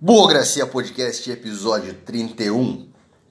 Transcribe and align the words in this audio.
Burocracia 0.00 0.64
Podcast, 0.64 1.28
episódio 1.28 1.92
31. 1.92 2.86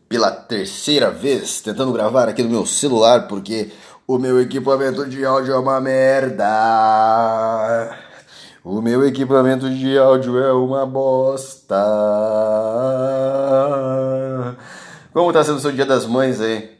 Pela 0.10 0.30
terceira 0.30 1.10
vez, 1.10 1.62
tentando 1.62 1.94
gravar 1.94 2.28
aqui 2.28 2.44
no 2.44 2.50
meu 2.50 2.66
celular, 2.66 3.26
porque 3.30 3.72
o 4.06 4.18
meu 4.18 4.42
equipamento 4.42 5.08
de 5.08 5.24
áudio 5.24 5.54
é 5.54 5.58
uma 5.58 5.80
merda. 5.80 6.46
O 8.66 8.82
meu 8.82 9.08
equipamento 9.08 9.70
de 9.70 9.98
áudio 9.98 10.38
é 10.40 10.52
uma 10.52 10.86
bosta. 10.86 11.78
Como 15.14 15.32
tá 15.32 15.46
sendo 15.46 15.60
o 15.60 15.62
seu 15.62 15.72
dia 15.72 15.86
das 15.86 16.06
mães 16.06 16.42
aí? 16.42 16.78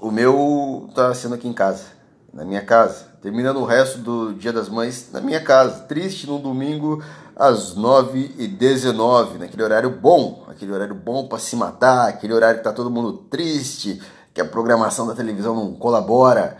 O 0.00 0.10
meu 0.10 0.90
tá 0.94 1.14
sendo 1.14 1.36
aqui 1.36 1.48
em 1.48 1.54
casa, 1.54 1.84
na 2.30 2.44
minha 2.44 2.60
casa. 2.60 3.10
Terminando 3.22 3.58
o 3.58 3.64
resto 3.64 3.98
do 3.98 4.34
Dia 4.34 4.52
das 4.52 4.68
Mães 4.68 5.08
na 5.12 5.20
minha 5.20 5.40
casa. 5.40 5.84
Triste 5.84 6.26
no 6.26 6.40
domingo 6.40 7.00
às 7.42 7.74
9h19, 7.74 9.36
naquele 9.36 9.64
horário 9.64 9.90
bom, 9.90 10.44
aquele 10.46 10.70
horário 10.70 10.94
bom 10.94 11.26
para 11.26 11.40
se 11.40 11.56
matar, 11.56 12.08
aquele 12.08 12.32
horário 12.32 12.58
que 12.58 12.64
tá 12.64 12.72
todo 12.72 12.88
mundo 12.88 13.14
triste, 13.28 14.00
que 14.32 14.40
a 14.40 14.44
programação 14.44 15.08
da 15.08 15.14
televisão 15.14 15.52
não 15.52 15.74
colabora, 15.74 16.56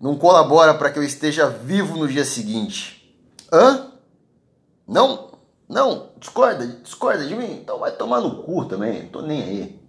não 0.00 0.16
colabora 0.16 0.72
para 0.72 0.90
que 0.90 0.98
eu 0.98 1.02
esteja 1.02 1.50
vivo 1.50 1.98
no 1.98 2.08
dia 2.08 2.24
seguinte. 2.24 3.14
Hã? 3.52 3.88
Não? 4.88 5.32
Não? 5.68 6.12
Discorda? 6.18 6.66
Discorda 6.66 7.26
de 7.26 7.34
mim? 7.34 7.52
Então 7.62 7.78
vai 7.78 7.92
tomar 7.92 8.22
no 8.22 8.42
cu 8.42 8.64
também, 8.64 9.02
não 9.02 9.08
tô 9.10 9.20
nem 9.20 9.42
aí. 9.42 9.81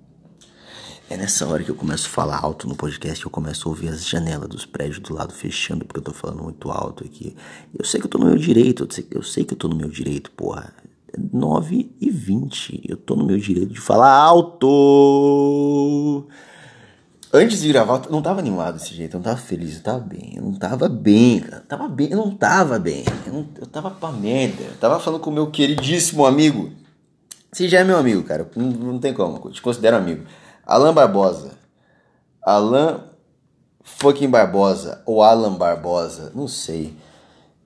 É 1.13 1.15
nessa 1.15 1.47
hora 1.47 1.63
que 1.63 1.69
eu 1.69 1.75
começo 1.75 2.07
a 2.07 2.09
falar 2.09 2.39
alto 2.41 2.67
no 2.67 2.73
podcast, 2.75 3.23
eu 3.23 3.29
começo 3.29 3.69
a 3.69 3.71
ouvir 3.71 3.89
as 3.89 4.03
janelas 4.03 4.49
dos 4.49 4.65
prédios 4.65 4.97
do 4.97 5.13
lado 5.13 5.31
fechando, 5.31 5.85
porque 5.85 5.99
eu 5.99 6.03
tô 6.03 6.11
falando 6.11 6.41
muito 6.41 6.71
alto 6.71 7.03
aqui. 7.03 7.35
Eu 7.77 7.85
sei 7.85 7.99
que 7.99 8.07
eu 8.07 8.09
tô 8.09 8.17
no 8.17 8.25
meu 8.25 8.35
direito, 8.35 8.87
eu 9.11 9.21
sei, 9.21 9.45
que 9.45 9.53
eu 9.53 9.57
tô 9.57 9.67
no 9.67 9.75
meu 9.75 9.89
direito, 9.89 10.31
porra. 10.31 10.73
9 11.31 11.95
e 12.01 12.09
20, 12.09 12.81
eu 12.89 12.97
tô 12.97 13.15
no 13.15 13.27
meu 13.27 13.37
direito 13.37 13.71
de 13.71 13.79
falar 13.79 14.11
alto. 14.11 14.67
Antes 17.31 17.61
de 17.61 17.67
gravar, 17.67 18.01
eu 18.05 18.11
não 18.11 18.23
tava 18.23 18.39
animado 18.39 18.79
desse 18.79 18.95
jeito, 18.95 19.13
eu 19.13 19.19
não 19.19 19.23
tava 19.23 19.37
feliz, 19.37 19.75
eu 19.75 19.83
tava 19.83 19.99
bem, 19.99 20.33
eu 20.35 20.41
não 20.41 20.53
tava 20.55 20.89
bem, 20.89 21.41
cara. 21.41 21.57
Eu 21.57 21.67
tava 21.67 21.87
bem, 21.87 22.09
eu 22.09 22.17
não 22.17 22.31
tava 22.35 22.79
bem, 22.79 23.03
eu, 23.27 23.33
não, 23.33 23.47
eu 23.61 23.67
tava 23.67 23.91
pra 23.91 24.11
merda. 24.11 24.63
Eu 24.63 24.77
tava 24.77 24.99
falando 24.99 25.21
com 25.21 25.29
o 25.29 25.33
meu 25.33 25.51
queridíssimo 25.51 26.25
amigo. 26.25 26.71
Você 27.51 27.69
já 27.69 27.81
é 27.81 27.83
meu 27.83 27.97
amigo, 27.97 28.23
cara, 28.23 28.49
não, 28.55 28.65
não 28.65 28.97
tem 28.97 29.13
como, 29.13 29.39
eu 29.45 29.51
te 29.51 29.61
considero 29.61 29.95
amigo. 29.95 30.23
Alan 30.65 30.93
Barbosa. 30.93 31.51
Alan 32.41 33.03
fucking 33.83 34.29
Barbosa 34.29 35.01
ou 35.05 35.21
Alan 35.21 35.53
Barbosa, 35.53 36.31
não 36.33 36.47
sei. 36.47 36.95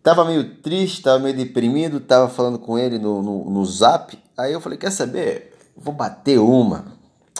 Tava 0.01 0.23
meio 0.25 0.55
triste, 0.61 1.01
tava 1.01 1.19
meio 1.19 1.35
deprimido, 1.35 1.99
tava 1.99 2.29
falando 2.29 2.57
com 2.59 2.77
ele 2.77 2.97
no, 2.97 3.21
no, 3.21 3.49
no 3.49 3.65
zap. 3.65 4.17
Aí 4.37 4.53
eu 4.53 4.61
falei, 4.61 4.77
quer 4.77 4.91
saber? 4.91 5.53
Vou 5.75 5.93
bater 5.93 6.39
uma. 6.39 6.97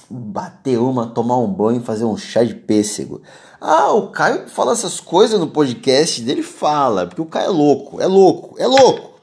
Bater 0.09 0.77
uma, 0.77 1.07
tomar 1.07 1.37
um 1.37 1.47
banho 1.47 1.81
e 1.81 1.83
fazer 1.83 2.05
um 2.05 2.17
chá 2.17 2.43
de 2.43 2.55
pêssego. 2.55 3.21
Ah, 3.59 3.91
o 3.91 4.09
Caio 4.11 4.47
fala 4.47 4.73
essas 4.73 4.99
coisas 4.99 5.39
no 5.39 5.47
podcast 5.47 6.21
dele, 6.21 6.43
fala, 6.43 7.07
porque 7.07 7.21
o 7.21 7.25
Caio 7.25 7.47
é 7.47 7.49
louco, 7.49 8.01
é 8.01 8.05
louco, 8.05 8.55
é 8.59 8.67
louco. 8.67 9.19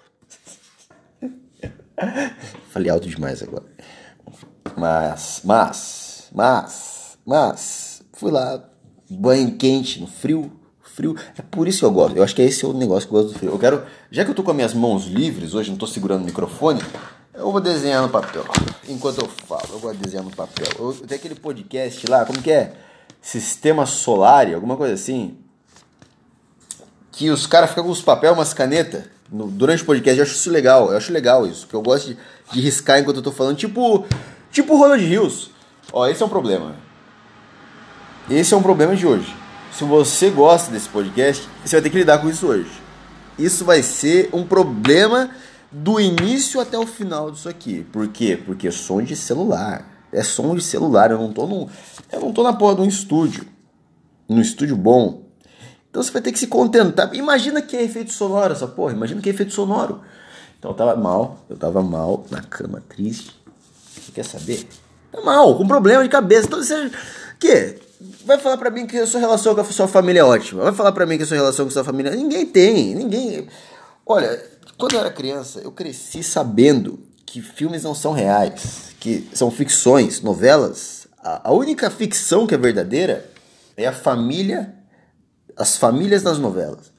Falei 2.71 2.91
alto 2.91 3.09
demais 3.09 3.43
agora. 3.43 3.65
Mas, 4.77 5.41
mas, 5.45 6.04
mas, 6.35 7.17
mas, 7.25 8.03
fui 8.13 8.33
lá, 8.33 8.63
banho 9.09 9.57
quente, 9.57 10.01
no 10.01 10.09
frio, 10.09 10.51
frio. 10.95 11.17
É 11.37 11.43
por 11.43 11.69
isso 11.69 11.81
que 11.81 11.85
eu 11.85 11.91
gosto. 11.91 12.17
Eu 12.17 12.25
acho 12.25 12.35
que 12.35 12.43
esse 12.43 12.65
é 12.65 12.69
o 12.69 12.73
negócio 12.73 13.09
que 13.09 13.15
eu 13.15 13.21
gosto 13.21 13.33
do 13.33 13.39
frio. 13.39 13.53
Eu 13.53 13.59
quero, 13.59 13.85
já 14.11 14.25
que 14.25 14.31
eu 14.31 14.35
tô 14.35 14.43
com 14.43 14.51
as 14.51 14.57
minhas 14.57 14.75
mãos 14.75 15.07
livres, 15.07 15.55
hoje 15.55 15.71
não 15.71 15.77
tô 15.77 15.87
segurando 15.87 16.23
o 16.23 16.25
microfone, 16.25 16.81
eu 17.35 17.51
vou 17.51 17.61
desenhar 17.61 18.03
no 18.03 18.09
papel. 18.09 18.45
Enquanto 18.89 19.21
eu 19.21 19.29
falo, 19.29 19.69
eu 19.71 19.79
vou 19.79 19.95
desenhar 19.95 20.25
no 20.25 20.31
papel. 20.31 20.67
Eu, 20.79 20.93
tem 21.07 21.17
aquele 21.17 21.35
podcast 21.35 22.07
lá, 22.09 22.25
como 22.25 22.41
que 22.41 22.51
é? 22.51 22.73
Sistema 23.21 23.87
Solar, 23.87 24.53
alguma 24.55 24.77
coisa 24.77 24.95
assim. 24.95 25.37
Que 27.11 27.31
os 27.31 27.47
caras 27.47 27.71
ficam 27.71 27.85
com 27.85 27.91
os 27.91 28.03
papéis, 28.03 28.33
umas 28.33 28.53
canetas, 28.53 29.05
no, 29.31 29.47
durante 29.47 29.83
o 29.83 29.87
podcast. 29.87 30.19
Eu 30.19 30.25
acho 30.25 30.35
isso 30.35 30.51
legal, 30.51 30.91
eu 30.91 30.97
acho 30.97 31.13
legal 31.13 31.47
isso. 31.47 31.63
Porque 31.63 31.77
eu 31.77 31.83
gosto 31.83 32.09
de, 32.09 32.19
de 32.53 32.61
riscar 32.61 32.99
enquanto 32.99 33.17
eu 33.17 33.23
tô 33.23 33.33
falando. 33.33 33.57
Tipo, 33.57 34.05
tipo 34.51 34.75
o 34.75 34.79
Ronald 34.79 35.05
Rios. 35.05 35.54
Ó, 35.97 36.09
esse 36.09 36.21
é 36.21 36.27
um 36.27 36.29
problema. 36.29 36.75
Esse 38.29 38.53
é 38.53 38.57
um 38.57 38.63
problema 38.63 38.97
de 38.97 39.07
hoje. 39.07 39.33
Se 39.71 39.85
você 39.85 40.29
gosta 40.29 40.73
desse 40.73 40.89
podcast, 40.89 41.49
você 41.65 41.77
vai 41.77 41.83
ter 41.83 41.91
que 41.91 41.99
lidar 41.99 42.19
com 42.19 42.29
isso 42.29 42.49
hoje. 42.49 42.83
Isso 43.39 43.65
vai 43.65 43.81
ser 43.81 44.29
um 44.33 44.45
problema 44.45 45.31
do 45.71 46.01
início 46.01 46.61
até 46.61 46.77
o 46.77 46.85
final 46.85 47.31
disso 47.31 47.49
aqui. 47.49 47.85
Por 47.93 48.09
quê? 48.09 48.37
Porque 48.37 48.67
é 48.67 48.71
som 48.73 49.01
de 49.01 49.15
celular. 49.15 49.89
É 50.11 50.25
som 50.25 50.57
de 50.57 50.63
celular. 50.65 51.13
Eu 51.13 51.19
não 51.19 51.33
tô 51.33 51.47
no, 51.47 51.71
eu 52.11 52.21
não 52.21 52.33
tô 52.33 52.43
na 52.43 52.53
porra 52.53 52.75
de 52.75 52.81
um 52.81 52.89
estúdio. 52.89 53.47
Num 54.29 54.41
estúdio 54.41 54.77
bom. 54.77 55.23
Então 55.89 56.03
você 56.03 56.11
vai 56.11 56.23
ter 56.23 56.33
que 56.33 56.41
se 56.41 56.49
contentar. 56.49 57.15
Imagina 57.15 57.63
que 57.63 57.77
é 57.77 57.85
efeito 57.85 58.13
sonoro 58.13 58.53
essa 58.53 58.67
porra. 58.67 58.95
Imagina 58.95 59.21
que 59.21 59.29
é 59.29 59.33
efeito 59.33 59.53
sonoro. 59.53 60.01
Então 60.59 60.73
eu 60.73 60.77
tava 60.77 60.97
mal. 60.97 61.39
Eu 61.49 61.57
tava 61.57 61.81
mal 61.85 62.27
na 62.33 62.43
cama, 62.43 62.83
triste. 62.89 63.41
Você 63.95 64.11
quer 64.11 64.25
saber? 64.25 64.67
Tá 65.15 65.21
mal, 65.23 65.57
com 65.57 65.67
problema 65.67 66.03
de 66.03 66.09
cabeça. 66.09 66.47
Então 66.47 66.63
você. 66.63 66.91
Que? 67.39 67.79
Vai 68.27 68.39
falar 68.39 68.57
pra 68.57 68.71
mim 68.71 68.87
que 68.87 68.99
a 68.99 69.07
sua 69.07 69.21
relação 69.21 69.55
com 69.55 69.61
a 69.61 69.65
sua 69.65 69.87
família 69.87 70.21
é 70.21 70.25
ótima. 70.25 70.65
Vai 70.65 70.73
falar 70.73 70.93
pra 70.93 71.07
mim 71.07 71.17
que 71.17 71.23
a 71.23 71.27
sua 71.27 71.37
relação 71.37 71.65
com 71.65 71.71
a 71.71 71.73
sua 71.73 71.85
família. 71.85 72.11
Ninguém 72.13 72.45
tem. 72.47 72.95
Ninguém. 72.95 73.47
Olha, 74.05 74.43
quando 74.77 74.95
eu 74.95 75.01
era 75.01 75.11
criança, 75.11 75.61
eu 75.61 75.71
cresci 75.71 76.23
sabendo 76.23 76.99
que 77.25 77.41
filmes 77.41 77.83
não 77.83 77.95
são 77.95 78.13
reais, 78.13 78.95
que 79.01 79.29
são 79.33 79.51
ficções, 79.51 80.21
novelas. 80.21 81.07
A, 81.23 81.53
única 81.53 81.91
ficção 81.91 82.47
que 82.47 82.55
é 82.55 82.59
verdadeira 82.59 83.29
é 83.77 83.87
a 83.87 83.93
família, 83.93 84.75
as 85.57 85.77
famílias 85.77 86.23
das 86.23 86.39
novelas. 86.39 86.93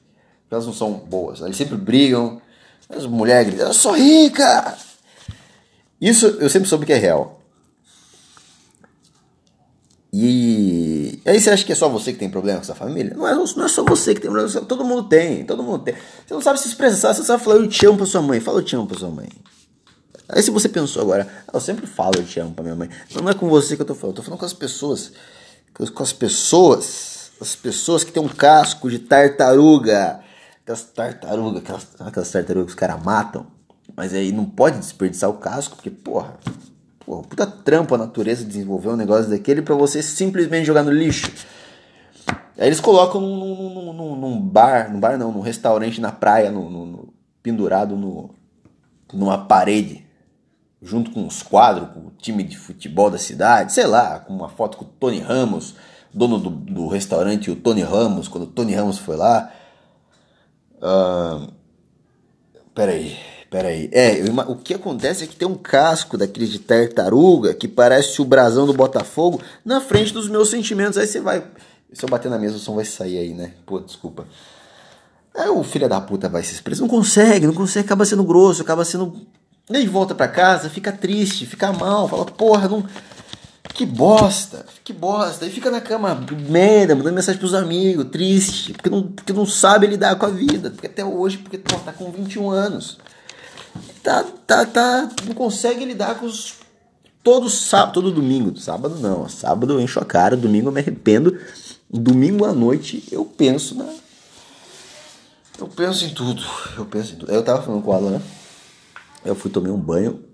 Elas 0.50 0.66
não 0.66 0.72
são 0.72 0.92
boas, 0.92 1.40
elas 1.40 1.56
sempre 1.56 1.76
brigam, 1.76 2.40
as 2.88 3.06
mulheres 3.06 3.58
eu 3.58 3.72
sou 3.72 3.92
rica! 3.92 4.76
Isso 6.00 6.26
eu 6.26 6.50
sempre 6.50 6.68
soube 6.68 6.84
que 6.84 6.92
é 6.92 6.98
real. 6.98 7.35
E 10.18 11.20
aí 11.26 11.38
você 11.38 11.50
acha 11.50 11.62
que 11.62 11.72
é 11.72 11.74
só 11.74 11.90
você 11.90 12.10
que 12.10 12.18
tem 12.18 12.30
problema 12.30 12.58
com 12.58 12.64
essa 12.64 12.74
família? 12.74 13.12
Não 13.14 13.28
é, 13.28 13.34
não 13.34 13.64
é 13.64 13.68
só 13.68 13.84
você 13.84 14.14
que 14.14 14.20
tem 14.22 14.30
problema, 14.30 14.62
todo 14.62 14.82
mundo 14.82 15.10
tem, 15.10 15.44
todo 15.44 15.62
mundo 15.62 15.84
tem. 15.84 15.94
Você 16.26 16.32
não 16.32 16.40
sabe 16.40 16.58
se 16.58 16.68
expressar, 16.68 17.12
você 17.12 17.22
sabe 17.22 17.44
falar 17.44 17.56
eu 17.56 17.68
te 17.68 17.84
amo 17.84 17.98
pra 17.98 18.06
sua 18.06 18.22
mãe, 18.22 18.40
fala 18.40 18.60
eu 18.60 18.64
te 18.64 18.74
amo 18.74 18.86
pra 18.86 18.98
sua 18.98 19.10
mãe. 19.10 19.28
Aí 20.26 20.42
se 20.42 20.50
você 20.50 20.70
pensou 20.70 21.02
agora, 21.02 21.28
ah, 21.46 21.50
eu 21.52 21.60
sempre 21.60 21.86
falo 21.86 22.14
eu 22.16 22.24
te 22.24 22.40
amo 22.40 22.54
pra 22.54 22.62
minha 22.62 22.74
mãe. 22.74 22.88
Não 23.14 23.28
é 23.28 23.34
com 23.34 23.46
você 23.50 23.76
que 23.76 23.82
eu 23.82 23.86
tô 23.86 23.94
falando, 23.94 24.16
eu 24.16 24.16
tô 24.16 24.22
falando 24.22 24.40
com 24.40 24.46
as 24.46 24.54
pessoas. 24.54 25.12
Com 25.74 26.02
as 26.02 26.14
pessoas, 26.14 27.32
as 27.38 27.54
pessoas 27.54 28.02
que 28.02 28.10
tem 28.10 28.22
um 28.22 28.28
casco 28.28 28.88
de 28.88 29.00
tartaruga. 29.00 30.20
Aquelas 30.62 30.82
tartarugas, 30.82 31.62
aquelas, 31.62 31.86
aquelas 32.00 32.30
tartarugas 32.30 32.68
que 32.68 32.72
os 32.72 32.80
caras 32.80 33.04
matam. 33.04 33.46
Mas 33.94 34.14
aí 34.14 34.32
não 34.32 34.46
pode 34.46 34.78
desperdiçar 34.78 35.28
o 35.28 35.34
casco, 35.34 35.76
porque, 35.76 35.90
porra, 35.90 36.38
Pô, 37.06 37.22
puta 37.22 37.46
trampo 37.46 37.94
a 37.94 37.98
natureza 37.98 38.44
desenvolver 38.44 38.88
um 38.88 38.96
negócio 38.96 39.30
daquele 39.30 39.62
para 39.62 39.76
você 39.76 40.02
simplesmente 40.02 40.66
jogar 40.66 40.82
no 40.82 40.90
lixo. 40.90 41.30
Aí 42.58 42.66
eles 42.66 42.80
colocam 42.80 43.20
num, 43.20 43.36
num, 43.36 43.92
num, 43.92 44.16
num 44.16 44.40
bar, 44.40 44.92
num 44.92 44.98
bar 44.98 45.16
não, 45.16 45.30
num 45.30 45.40
restaurante 45.40 46.00
na 46.00 46.10
praia, 46.10 46.50
no, 46.50 46.68
no, 46.68 47.14
pendurado 47.44 47.94
no, 47.94 48.34
numa 49.12 49.38
parede, 49.38 50.04
junto 50.82 51.12
com 51.12 51.24
os 51.24 51.44
quadros, 51.44 51.90
com 51.90 52.00
o 52.00 52.12
time 52.18 52.42
de 52.42 52.58
futebol 52.58 53.08
da 53.08 53.18
cidade, 53.18 53.72
sei 53.72 53.86
lá, 53.86 54.18
com 54.18 54.34
uma 54.34 54.48
foto 54.48 54.76
com 54.76 54.84
o 54.84 54.88
Tony 54.88 55.20
Ramos, 55.20 55.76
dono 56.12 56.40
do, 56.40 56.50
do 56.50 56.88
restaurante, 56.88 57.52
o 57.52 57.56
Tony 57.56 57.82
Ramos, 57.82 58.26
quando 58.26 58.44
o 58.44 58.50
Tony 58.50 58.74
Ramos 58.74 58.98
foi 58.98 59.16
lá. 59.16 59.52
Uh, 60.78 61.52
peraí. 62.74 63.16
Pera 63.50 63.68
aí. 63.68 63.88
É, 63.92 64.22
o 64.48 64.56
que 64.56 64.74
acontece 64.74 65.24
é 65.24 65.26
que 65.26 65.36
tem 65.36 65.46
um 65.46 65.54
casco 65.54 66.18
daquele 66.18 66.46
de 66.46 66.58
tartaruga 66.58 67.54
que 67.54 67.68
parece 67.68 68.20
o 68.20 68.24
brasão 68.24 68.66
do 68.66 68.74
Botafogo 68.74 69.40
na 69.64 69.80
frente 69.80 70.12
dos 70.12 70.28
meus 70.28 70.50
sentimentos. 70.50 70.98
Aí 70.98 71.06
você 71.06 71.20
vai. 71.20 71.44
Se 71.92 72.04
eu 72.04 72.08
bater 72.08 72.28
na 72.30 72.38
mesa, 72.38 72.56
o 72.56 72.58
som 72.58 72.74
vai 72.74 72.84
sair 72.84 73.18
aí, 73.18 73.32
né? 73.32 73.52
Pô, 73.64 73.78
desculpa. 73.80 74.26
Aí 75.34 75.48
o 75.48 75.62
filho 75.62 75.88
da 75.88 76.00
puta 76.00 76.28
vai 76.28 76.42
se 76.42 76.54
expressar. 76.54 76.82
Não 76.82 76.88
consegue, 76.88 77.46
não 77.46 77.54
consegue, 77.54 77.86
acaba 77.86 78.04
sendo 78.04 78.24
grosso, 78.24 78.62
acaba 78.62 78.84
sendo. 78.84 79.14
Aí 79.70 79.86
volta 79.86 80.14
pra 80.14 80.26
casa, 80.26 80.68
fica 80.68 80.90
triste, 80.90 81.46
fica 81.46 81.72
mal, 81.72 82.08
fala, 82.08 82.24
porra, 82.24 82.68
não. 82.68 82.84
Que 83.74 83.84
bosta, 83.84 84.64
que 84.82 84.92
bosta. 84.92 85.44
Aí 85.44 85.50
fica 85.50 85.70
na 85.70 85.80
cama, 85.80 86.18
merda, 86.48 86.94
mandando 86.94 87.14
mensagem 87.14 87.38
pros 87.38 87.54
amigos, 87.54 88.06
triste, 88.10 88.72
porque 88.72 88.88
não, 88.88 89.02
porque 89.02 89.32
não 89.32 89.44
sabe 89.44 89.86
lidar 89.86 90.16
com 90.16 90.26
a 90.26 90.30
vida. 90.30 90.70
Porque 90.70 90.86
até 90.86 91.04
hoje, 91.04 91.38
porque 91.38 91.58
pô, 91.58 91.76
tá 91.78 91.92
com 91.92 92.10
21 92.10 92.50
anos 92.50 92.98
tá, 94.02 94.24
tá, 94.46 94.66
tá, 94.66 95.10
não 95.26 95.34
consegue 95.34 95.84
lidar 95.84 96.18
com 96.18 96.26
os. 96.26 96.54
Todo 97.22 97.50
sábado, 97.50 97.94
todo 97.94 98.12
domingo. 98.12 98.56
Sábado 98.56 98.96
não. 98.98 99.28
Sábado 99.28 99.72
eu 99.72 99.80
encho 99.80 99.98
a 99.98 100.04
cara, 100.04 100.36
domingo 100.36 100.68
eu 100.68 100.72
me 100.72 100.80
arrependo. 100.80 101.36
Domingo 101.90 102.44
à 102.44 102.52
noite 102.52 103.02
eu 103.10 103.24
penso 103.24 103.74
na. 103.74 103.92
Eu 105.58 105.66
penso 105.68 106.04
em 106.04 106.14
tudo. 106.14 106.42
Eu 106.76 106.84
penso 106.84 107.14
em 107.14 107.16
tudo. 107.16 107.32
Eu 107.32 107.42
tava 107.42 107.62
falando 107.62 107.82
com 107.82 107.90
o 107.90 107.94
Alan. 107.94 108.22
Eu 109.24 109.34
fui 109.34 109.50
tomei 109.50 109.72
um 109.72 109.80
banho 109.80 110.24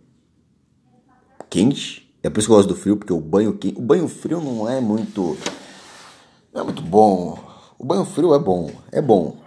quente. 1.48 2.12
É 2.22 2.30
por 2.30 2.38
isso 2.38 2.48
que 2.48 2.52
eu 2.52 2.56
gosto 2.56 2.68
do 2.68 2.76
frio, 2.76 2.96
porque 2.96 3.12
o 3.12 3.20
banho 3.20 3.54
quente, 3.54 3.78
o 3.78 3.82
banho 3.82 4.06
frio 4.06 4.40
não 4.40 4.68
é 4.68 4.80
muito 4.80 5.36
não 6.52 6.60
é 6.60 6.64
muito 6.64 6.82
bom. 6.82 7.38
O 7.78 7.84
banho 7.84 8.04
frio 8.04 8.34
é 8.34 8.38
bom, 8.38 8.70
é 8.92 9.00
bom. 9.00 9.41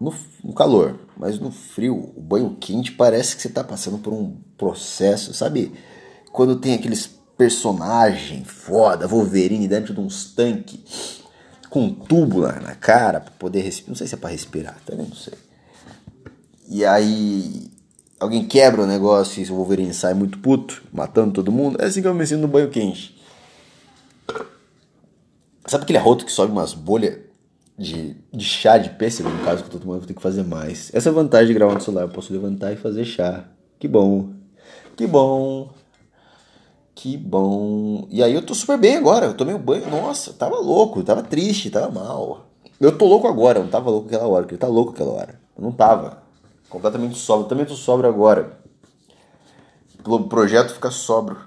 No, 0.00 0.14
no 0.42 0.54
calor, 0.54 0.98
mas 1.16 1.38
no 1.38 1.50
frio, 1.50 2.12
o 2.16 2.20
banho 2.22 2.56
quente 2.58 2.92
parece 2.92 3.36
que 3.36 3.42
você 3.42 3.48
está 3.48 3.62
passando 3.62 3.98
por 3.98 4.14
um 4.14 4.34
processo, 4.56 5.34
sabe? 5.34 5.74
Quando 6.32 6.56
tem 6.56 6.74
aqueles 6.74 7.20
personagem 7.40 8.44
foda, 8.44 9.06
Wolverine 9.06 9.66
dentro 9.66 9.94
de 9.94 10.00
uns 10.00 10.26
tanques 10.34 11.22
com 11.70 11.84
um 11.84 11.94
tubo 11.94 12.40
lá 12.40 12.60
na 12.60 12.74
cara 12.74 13.18
para 13.18 13.30
poder 13.32 13.62
respirar. 13.62 13.88
Não 13.88 13.96
sei 13.96 14.06
se 14.06 14.14
é 14.14 14.18
para 14.18 14.28
respirar, 14.28 14.76
também 14.84 15.06
não 15.06 15.16
sei. 15.16 15.32
E 16.68 16.84
aí 16.84 17.70
alguém 18.18 18.46
quebra 18.46 18.82
o 18.82 18.86
negócio 18.86 19.42
e 19.42 19.50
o 19.50 19.54
Wolverine 19.54 19.94
sai 19.94 20.12
muito 20.12 20.38
puto, 20.38 20.82
matando 20.92 21.32
todo 21.32 21.50
mundo. 21.50 21.80
É 21.80 21.86
assim 21.86 22.02
que 22.02 22.08
eu 22.08 22.14
me 22.14 22.26
sinto 22.26 22.40
no 22.40 22.48
banho 22.48 22.68
quente. 22.68 23.18
Sabe 25.66 25.84
aquele 25.84 25.98
arroto 25.98 26.26
que 26.26 26.32
sobe 26.32 26.52
umas 26.52 26.74
bolhas 26.74 27.29
de, 27.80 28.14
de 28.30 28.44
chá 28.44 28.76
de 28.76 28.90
pêssego, 28.90 29.30
no 29.30 29.42
caso 29.42 29.62
que 29.62 29.68
eu 29.68 29.72
tô 29.72 29.78
tomando, 29.78 30.00
vou 30.00 30.06
ter 30.06 30.12
que 30.12 30.20
fazer 30.20 30.42
mais. 30.42 30.94
Essa 30.94 31.10
vantagem 31.10 31.46
de 31.46 31.54
gravar 31.54 31.72
no 31.72 31.80
celular, 31.80 32.02
eu 32.02 32.10
posso 32.10 32.30
levantar 32.30 32.70
e 32.72 32.76
fazer 32.76 33.06
chá. 33.06 33.44
Que 33.78 33.88
bom. 33.88 34.34
Que 34.94 35.06
bom. 35.06 35.70
Que 36.94 37.16
bom. 37.16 38.06
E 38.10 38.22
aí 38.22 38.34
eu 38.34 38.44
tô 38.44 38.54
super 38.54 38.76
bem 38.76 38.98
agora. 38.98 39.26
Eu 39.26 39.34
tomei 39.34 39.54
um 39.54 39.58
banho. 39.58 39.90
Nossa, 39.90 40.34
tava 40.34 40.56
louco, 40.56 41.02
tava 41.02 41.22
triste, 41.22 41.70
tava 41.70 41.90
mal. 41.90 42.50
Eu 42.78 42.96
tô 42.96 43.06
louco 43.06 43.26
agora, 43.26 43.58
eu 43.58 43.62
não 43.62 43.70
tava 43.70 43.88
louco 43.88 44.08
aquela 44.08 44.28
hora, 44.28 44.42
porque 44.42 44.58
tá 44.58 44.68
louco 44.68 44.92
aquela 44.92 45.12
hora. 45.12 45.40
Eu 45.56 45.64
não 45.64 45.72
tava. 45.72 46.22
Completamente 46.68 47.16
sóbrio. 47.16 47.48
Também 47.48 47.64
tô 47.64 47.74
sóbrio 47.74 48.10
agora. 48.10 48.58
O 50.04 50.20
projeto 50.24 50.74
ficar 50.74 50.90
sóbrio. 50.90 51.38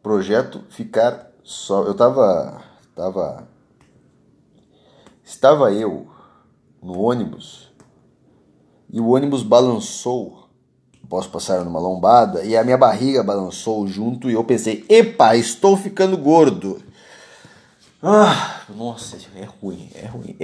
Projeto 0.00 0.62
ficar 0.70 1.32
sóbrio. 1.42 1.90
Eu 1.90 1.94
tava. 1.96 2.62
Tava. 2.94 3.48
Estava 5.30 5.72
eu 5.72 6.08
no 6.82 6.98
ônibus 6.98 7.70
e 8.92 9.00
o 9.00 9.10
ônibus 9.10 9.44
balançou 9.44 10.50
posso 11.08 11.28
passar 11.28 11.64
numa 11.64 11.80
lombada, 11.80 12.44
e 12.44 12.56
a 12.56 12.62
minha 12.62 12.78
barriga 12.78 13.22
balançou 13.22 13.84
junto 13.88 14.30
e 14.30 14.34
eu 14.34 14.44
pensei, 14.44 14.84
epa, 14.88 15.34
estou 15.34 15.76
ficando 15.76 16.16
gordo. 16.16 16.80
Ah, 18.00 18.62
nossa, 18.68 19.16
é 19.34 19.44
ruim, 19.60 19.90
é 19.94 20.06
ruim. 20.06 20.36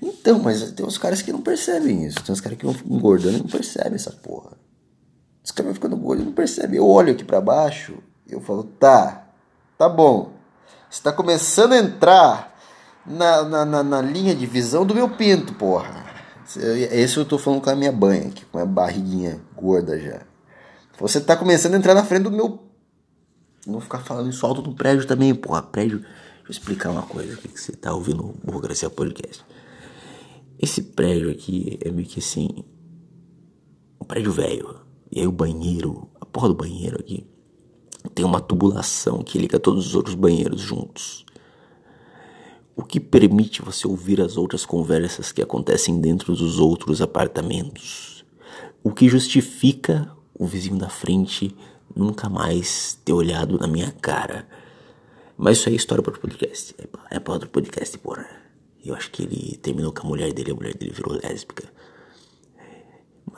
Então, 0.00 0.38
mas 0.38 0.70
tem 0.72 0.86
uns 0.86 0.96
caras 0.96 1.22
que 1.22 1.32
não 1.32 1.40
percebem 1.40 2.04
isso. 2.04 2.22
Tem 2.22 2.32
uns 2.32 2.40
caras 2.40 2.56
que 2.56 2.64
vão 2.64 2.76
engordando 2.88 3.36
e 3.36 3.40
não 3.40 3.48
percebem 3.48 3.96
essa 3.96 4.12
porra. 4.12 4.52
Os 5.44 5.50
caras 5.50 5.66
vão 5.66 5.74
ficando 5.74 5.96
gordos 5.96 6.22
e 6.22 6.26
não 6.26 6.32
percebem. 6.32 6.76
Eu 6.76 6.88
olho 6.88 7.12
aqui 7.12 7.24
para 7.24 7.40
baixo 7.40 7.98
e 8.26 8.32
eu 8.32 8.40
falo, 8.40 8.62
tá, 8.64 9.26
tá 9.76 9.88
bom. 9.88 10.32
Está 10.88 11.12
começando 11.12 11.72
a 11.72 11.78
entrar 11.78 12.55
na, 13.06 13.44
na, 13.44 13.64
na, 13.64 13.82
na 13.82 14.02
linha 14.02 14.34
de 14.34 14.46
visão 14.46 14.84
do 14.84 14.94
meu 14.94 15.08
pinto, 15.08 15.54
porra. 15.54 16.04
Esse 16.56 17.16
eu 17.16 17.24
tô 17.24 17.38
falando 17.38 17.60
com 17.60 17.70
a 17.70 17.74
minha 17.74 17.92
banha, 17.92 18.28
aqui, 18.28 18.44
com 18.46 18.58
a 18.58 18.66
barriguinha 18.66 19.40
gorda 19.54 19.98
já. 19.98 20.22
Você 20.98 21.20
tá 21.20 21.36
começando 21.36 21.74
a 21.74 21.76
entrar 21.76 21.94
na 21.94 22.04
frente 22.04 22.24
do 22.24 22.30
meu. 22.30 22.64
Não 23.66 23.80
ficar 23.80 23.98
falando 23.98 24.30
isso 24.30 24.46
alto 24.46 24.62
no 24.62 24.74
prédio 24.74 25.06
também, 25.06 25.34
porra. 25.34 25.62
Prédio. 25.62 25.98
Deixa 25.98 26.48
eu 26.48 26.50
explicar 26.50 26.90
uma 26.90 27.02
coisa 27.02 27.34
aqui 27.34 27.48
que 27.48 27.60
você 27.60 27.72
tá 27.72 27.92
ouvindo 27.92 28.24
o 28.24 28.34
Burocracia 28.44 28.88
Podcast. 28.88 29.44
Esse 30.58 30.80
prédio 30.80 31.30
aqui 31.30 31.78
é 31.84 31.90
meio 31.90 32.06
que 32.06 32.20
assim. 32.20 32.64
Um 34.00 34.04
prédio 34.04 34.32
velho. 34.32 34.80
E 35.10 35.20
aí 35.20 35.26
o 35.26 35.32
banheiro, 35.32 36.08
a 36.20 36.24
porra 36.24 36.48
do 36.48 36.54
banheiro 36.54 36.98
aqui, 36.98 37.26
tem 38.14 38.24
uma 38.24 38.40
tubulação 38.40 39.22
que 39.22 39.38
liga 39.38 39.58
todos 39.58 39.88
os 39.88 39.94
outros 39.94 40.14
banheiros 40.14 40.60
juntos 40.60 41.26
o 42.76 42.84
que 42.84 43.00
permite 43.00 43.62
você 43.62 43.88
ouvir 43.88 44.20
as 44.20 44.36
outras 44.36 44.66
conversas 44.66 45.32
que 45.32 45.40
acontecem 45.40 45.98
dentro 45.98 46.36
dos 46.36 46.58
outros 46.58 47.00
apartamentos, 47.00 48.24
o 48.84 48.92
que 48.92 49.08
justifica 49.08 50.14
o 50.34 50.46
vizinho 50.46 50.76
da 50.76 50.90
frente 50.90 51.56
nunca 51.94 52.28
mais 52.28 53.00
ter 53.02 53.14
olhado 53.14 53.58
na 53.58 53.66
minha 53.66 53.90
cara. 53.90 54.46
Mas 55.38 55.58
isso 55.58 55.70
é 55.70 55.72
história 55.72 56.02
para 56.02 56.12
outro 56.12 56.20
podcast. 56.20 56.74
É 57.10 57.18
para 57.18 57.32
outro 57.32 57.48
podcast, 57.48 57.96
porra. 57.98 58.28
Eu 58.84 58.94
acho 58.94 59.10
que 59.10 59.22
ele 59.22 59.56
terminou 59.56 59.92
com 59.92 60.06
a 60.06 60.08
mulher 60.08 60.32
dele, 60.32 60.52
a 60.52 60.54
mulher 60.54 60.74
dele 60.74 60.92
virou 60.92 61.18
lésbica. 61.20 61.64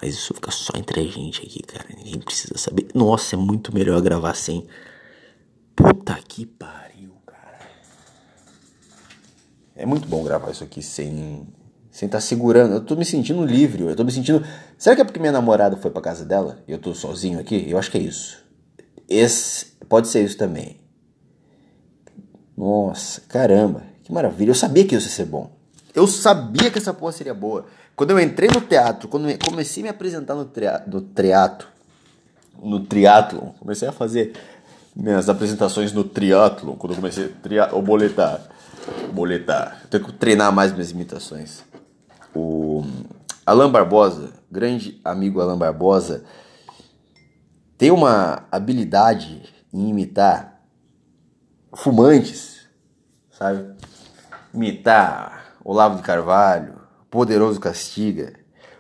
Mas 0.01 0.15
isso 0.15 0.35
fica 0.35 0.51
só 0.51 0.73
entre 0.77 1.01
a 1.01 1.05
gente 1.05 1.43
aqui, 1.43 1.63
cara. 1.63 1.87
Ninguém 1.97 2.21
precisa 2.21 2.59
saber. 2.59 2.89
Nossa, 2.95 3.35
é 3.37 3.39
muito 3.39 3.75
melhor 3.75 4.01
gravar 4.01 4.35
sem. 4.35 4.67
Puta 5.75 6.15
que 6.27 6.45
pariu. 6.45 6.88
É 9.79 9.87
muito 9.87 10.09
bom 10.09 10.25
gravar 10.25 10.51
isso 10.51 10.65
aqui 10.65 10.83
sem 10.83 11.47
sem 11.91 12.07
estar 12.07 12.19
tá 12.19 12.21
segurando. 12.21 12.75
Eu 12.75 12.81
tô 12.81 12.97
me 12.97 13.05
sentindo 13.05 13.45
livre, 13.47 13.85
eu 13.85 13.95
tô 13.95 14.05
me 14.05 14.11
sentindo. 14.11 14.45
Será 14.77 14.97
que 14.97 15.03
é 15.03 15.05
porque 15.05 15.21
minha 15.21 15.33
namorada 15.33 15.77
foi 15.77 15.91
para 15.91 16.03
casa 16.03 16.25
dela 16.25 16.59
e 16.67 16.73
eu 16.73 16.79
tô 16.79 16.93
sozinho 16.93 17.39
aqui? 17.39 17.71
Eu 17.71 17.79
acho 17.79 17.91
que 17.91 17.97
é 17.97 18.01
isso. 18.01 18.45
Esse 19.09 19.67
pode 19.89 20.09
ser 20.09 20.25
isso 20.25 20.37
também. 20.37 20.77
Nossa, 22.57 23.21
caramba, 23.29 23.85
que 24.03 24.13
maravilha. 24.13 24.51
Eu 24.51 24.55
sabia 24.55 24.85
que 24.85 24.97
isso 24.97 25.07
ia 25.07 25.13
ser 25.13 25.25
bom. 25.27 25.51
Eu 25.95 26.09
sabia 26.09 26.71
que 26.71 26.79
essa 26.79 26.93
porra 26.93 27.13
seria 27.13 27.35
boa. 27.35 27.67
Quando 27.95 28.11
eu 28.11 28.21
entrei 28.21 28.49
no 28.53 28.61
teatro, 28.61 29.09
quando 29.09 29.27
comecei 29.45 29.83
a 29.83 29.85
me 29.85 29.91
apresentar 29.91 30.35
no, 30.35 30.45
tria, 30.45 30.83
no 30.87 31.01
triatlo, 31.01 31.69
no 32.61 32.81
triatlon, 32.81 33.51
comecei 33.61 33.89
a 33.89 33.93
fazer 33.93 34.35
minhas 34.95 35.29
apresentações 35.29 35.93
no 35.93 36.03
triatlon, 36.03 36.75
quando 36.75 36.93
eu 36.93 36.97
comecei 36.97 37.33
a 37.61 37.81
boletar 37.81 38.58
boletar. 39.13 39.81
Eu 39.85 39.89
tenho 39.89 40.05
que 40.05 40.13
treinar 40.13 40.53
mais 40.53 40.73
minhas 40.73 40.91
imitações. 40.91 41.63
O 42.35 42.85
Alan 43.45 43.71
Barbosa, 43.71 44.33
grande 44.51 45.01
amigo 45.05 45.41
Alan 45.41 45.59
Barbosa, 45.59 46.25
tem 47.77 47.91
uma 47.91 48.45
habilidade 48.51 49.43
em 49.73 49.89
imitar 49.89 50.61
fumantes, 51.75 52.69
sabe? 53.31 53.75
Imitar 54.53 55.55
Olavo 55.65 55.97
de 55.97 56.03
Carvalho, 56.03 56.75
Poderoso 57.11 57.61
Castiga. 57.61 58.35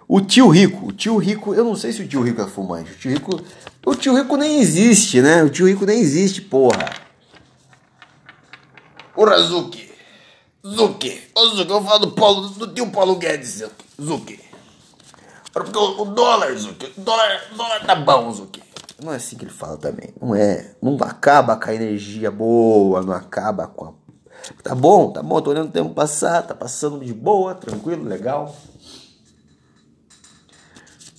O 0.06 0.20
tio 0.20 0.48
Rico, 0.48 0.86
o 0.86 0.92
tio 0.92 1.18
Rico, 1.18 1.54
eu 1.54 1.64
não 1.64 1.76
sei 1.76 1.92
se 1.92 2.02
o 2.02 2.08
tio 2.08 2.22
Rico 2.22 2.40
é 2.40 2.46
fumante. 2.46 2.92
O 2.92 2.96
tio 2.96 3.10
Rico, 3.12 3.40
o 3.84 3.94
tio 3.94 4.16
Rico 4.16 4.36
nem 4.36 4.58
existe, 4.60 5.20
né? 5.20 5.42
O 5.42 5.50
tio 5.50 5.66
Rico 5.66 5.84
nem 5.84 6.00
existe, 6.00 6.40
porra. 6.40 6.90
O 9.14 9.24
Razuki. 9.24 9.87
Zuki. 10.66 11.22
Ô 11.34 11.46
Zuki, 11.46 11.70
eu 11.70 11.80
vou 11.80 11.82
falar 11.82 11.98
do, 11.98 12.10
Paulo, 12.12 12.48
do 12.48 12.66
tio 12.68 12.90
Paulo 12.90 13.16
Guedes, 13.16 13.64
Zuki. 14.00 14.40
Porque 15.52 15.76
o, 15.76 16.04
dólar, 16.04 16.54
Zuki, 16.56 16.92
o 16.96 17.00
dólar, 17.00 17.48
o 17.52 17.56
dólar 17.56 17.86
tá 17.86 17.94
bom, 17.94 18.30
Zuki. 18.32 18.62
Não 19.02 19.12
é 19.12 19.16
assim 19.16 19.36
que 19.36 19.44
ele 19.44 19.52
fala 19.52 19.76
também. 19.76 20.12
Não 20.20 20.34
é. 20.34 20.74
Não 20.82 20.96
acaba 21.00 21.56
com 21.56 21.70
a 21.70 21.74
energia 21.74 22.30
boa, 22.30 23.02
não 23.02 23.12
acaba 23.12 23.66
com 23.66 23.86
a. 23.86 23.92
Tá 24.62 24.74
bom, 24.74 25.10
tá 25.10 25.22
bom, 25.22 25.40
tô 25.40 25.50
olhando 25.50 25.68
o 25.68 25.72
tempo 25.72 25.94
passar, 25.94 26.42
tá 26.42 26.54
passando 26.54 27.04
de 27.04 27.12
boa, 27.12 27.54
tranquilo, 27.54 28.04
legal. 28.04 28.54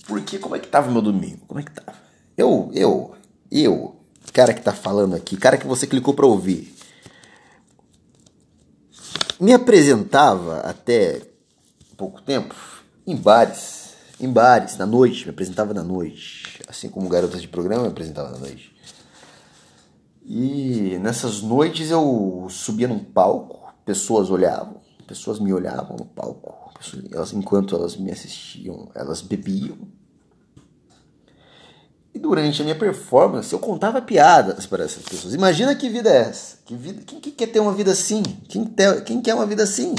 Porque 0.06 0.38
como 0.38 0.56
é 0.56 0.58
que 0.58 0.68
tava 0.68 0.90
meu 0.90 1.02
domingo? 1.02 1.40
Como 1.46 1.60
é 1.60 1.62
que 1.62 1.70
tava? 1.70 1.96
Eu, 2.36 2.70
eu, 2.74 3.14
eu, 3.50 3.96
cara 4.32 4.54
que 4.54 4.62
tá 4.62 4.72
falando 4.72 5.14
aqui, 5.14 5.36
cara 5.36 5.58
que 5.58 5.66
você 5.66 5.86
clicou 5.86 6.14
pra 6.14 6.26
ouvir 6.26 6.74
me 9.40 9.54
apresentava 9.54 10.58
até 10.58 11.22
pouco 11.96 12.20
tempo 12.20 12.54
em 13.06 13.16
bares, 13.16 13.94
em 14.20 14.30
bares, 14.30 14.76
na 14.76 14.84
noite, 14.84 15.24
me 15.24 15.30
apresentava 15.30 15.72
na 15.72 15.82
noite, 15.82 16.60
assim 16.68 16.90
como 16.90 17.08
garotas 17.08 17.40
de 17.40 17.48
programa 17.48 17.84
me 17.84 17.88
apresentava 17.88 18.30
na 18.32 18.38
noite. 18.38 18.76
E 20.24 20.98
nessas 21.00 21.40
noites 21.40 21.90
eu 21.90 22.46
subia 22.50 22.86
num 22.86 23.02
palco, 23.02 23.72
pessoas 23.84 24.30
olhavam, 24.30 24.76
pessoas 25.06 25.40
me 25.40 25.52
olhavam 25.52 25.96
no 25.96 26.04
palco, 26.04 26.72
elas, 27.10 27.32
enquanto 27.32 27.74
elas 27.74 27.96
me 27.96 28.10
assistiam, 28.10 28.90
elas 28.94 29.22
bebiam. 29.22 29.76
Durante 32.20 32.60
a 32.60 32.64
minha 32.64 32.76
performance 32.76 33.50
eu 33.50 33.58
contava 33.58 34.02
piadas 34.02 34.66
para 34.66 34.84
essas 34.84 35.02
pessoas. 35.02 35.32
Imagina 35.32 35.74
que 35.74 35.88
vida 35.88 36.10
é 36.10 36.18
essa? 36.18 36.58
Que 36.66 36.76
vida, 36.76 37.02
quem, 37.06 37.18
quem 37.18 37.32
quer 37.32 37.46
ter 37.46 37.60
uma 37.60 37.72
vida 37.72 37.92
assim? 37.92 38.22
Quem, 38.46 38.62
ter, 38.62 39.02
quem 39.04 39.22
quer 39.22 39.34
uma 39.34 39.46
vida 39.46 39.62
assim? 39.62 39.94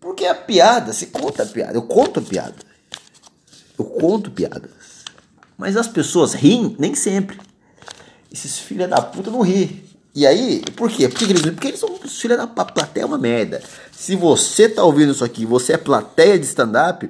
Porque 0.00 0.26
a 0.26 0.34
piada, 0.34 0.92
se 0.92 1.06
conta 1.06 1.44
a 1.44 1.46
piada. 1.46 1.74
Eu 1.74 1.82
conto 1.82 2.18
a 2.18 2.22
piada. 2.22 2.56
Eu 3.78 3.84
conto 3.84 4.28
piadas. 4.32 4.72
Mas 5.56 5.76
as 5.76 5.86
pessoas 5.86 6.34
riem 6.34 6.74
nem 6.80 6.96
sempre. 6.96 7.38
Esses 8.32 8.58
filha 8.58 8.88
da 8.88 9.00
puta 9.00 9.30
não 9.30 9.40
riem. 9.40 9.84
E 10.12 10.26
aí, 10.26 10.64
por 10.74 10.90
quê? 10.90 11.08
Por 11.08 11.16
que 11.16 11.24
eles 11.26 11.42
Porque 11.42 11.68
eles 11.68 11.78
são 11.78 11.96
filha 12.08 12.36
da 12.36 12.48
puta. 12.48 12.72
Plateia 12.72 13.04
é 13.04 13.06
uma 13.06 13.18
merda. 13.18 13.62
Se 13.92 14.16
você 14.16 14.68
tá 14.68 14.82
ouvindo 14.82 15.12
isso 15.12 15.24
aqui, 15.24 15.46
você 15.46 15.74
é 15.74 15.78
plateia 15.78 16.36
de 16.36 16.44
stand-up, 16.44 17.08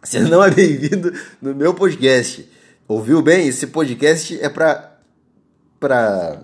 você 0.00 0.20
não 0.20 0.44
é 0.44 0.50
bem-vindo 0.50 1.12
no 1.42 1.52
meu 1.56 1.74
podcast. 1.74 2.48
Ouviu 2.90 3.22
bem? 3.22 3.46
Esse 3.46 3.68
podcast 3.68 4.36
é 4.42 4.48
pra 4.48 4.96
pra 5.78 6.42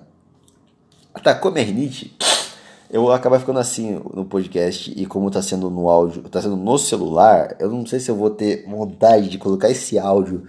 atacar 1.13 1.51
minha 1.51 1.65
rinite, 1.65 2.17
eu 2.89 3.01
vou 3.03 3.11
acabar 3.11 3.41
ficando 3.41 3.59
assim 3.59 4.01
no 4.15 4.25
podcast 4.25 4.93
e 4.97 5.07
como 5.07 5.29
tá 5.29 5.43
sendo 5.43 5.69
no 5.69 5.89
áudio, 5.89 6.23
tá 6.29 6.41
sendo 6.41 6.55
no 6.55 6.79
celular, 6.79 7.57
eu 7.59 7.69
não 7.69 7.85
sei 7.85 7.99
se 7.99 8.13
eu 8.13 8.15
vou 8.15 8.31
ter 8.31 8.65
vontade 8.65 9.29
de 9.29 9.39
colocar 9.39 9.69
esse 9.71 9.99
áudio 9.99 10.47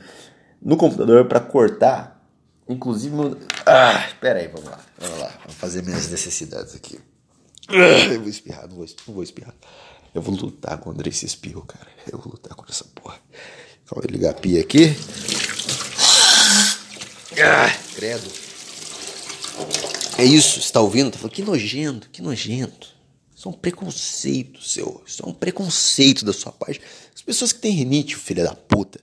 no 0.61 0.77
computador 0.77 1.25
para 1.25 1.39
cortar. 1.39 2.23
Inclusive, 2.69 3.15
meu... 3.15 3.35
ah, 3.65 4.05
espera 4.05 4.37
aí, 4.37 4.49
vamos 4.49 4.69
lá, 4.69 4.79
vamos 4.99 5.17
lá, 5.17 5.31
vou 5.47 5.55
fazer 5.55 5.81
minhas 5.81 6.11
necessidades 6.11 6.75
aqui. 6.75 6.99
Ah, 7.69 8.13
eu 8.13 8.19
vou 8.19 8.29
espirrar, 8.29 8.67
não 8.67 8.75
vou, 8.75 8.85
não 9.07 9.13
vou 9.15 9.23
espirrar. 9.23 9.55
Eu 10.13 10.21
vou 10.21 10.35
lutar 10.35 10.77
contra 10.77 11.09
esse 11.09 11.25
espirro, 11.25 11.65
cara. 11.65 11.87
Eu 12.11 12.19
vou 12.19 12.33
lutar 12.33 12.53
contra 12.55 12.71
essa 12.71 12.85
porra. 12.85 13.17
Calma, 13.87 14.05
ligar 14.07 14.31
a 14.31 14.33
pia 14.35 14.61
aqui. 14.61 14.95
Ah, 17.39 17.75
credo. 17.95 18.29
É 20.17 20.23
isso, 20.23 20.61
você 20.61 20.71
tá 20.71 20.81
ouvindo? 20.81 21.11
Tá 21.11 21.17
falando, 21.17 21.33
que 21.33 21.43
nojento, 21.43 22.09
que 22.09 22.21
nojento. 22.21 22.95
Isso 23.35 23.47
é 23.47 23.51
um 23.51 23.53
preconceito 23.53 24.61
seu. 24.63 25.01
Isso 25.05 25.23
é 25.23 25.29
um 25.29 25.33
preconceito 25.33 26.25
da 26.25 26.33
sua 26.33 26.51
parte. 26.51 26.81
As 27.15 27.21
pessoas 27.21 27.53
que 27.53 27.59
têm 27.59 27.71
rinite, 27.71 28.15
filha 28.15 28.43
da 28.43 28.55
puta. 28.55 28.99